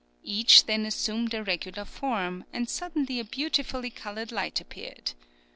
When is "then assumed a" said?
0.65-1.43